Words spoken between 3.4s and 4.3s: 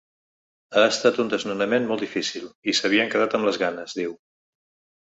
amb les ganes, diu.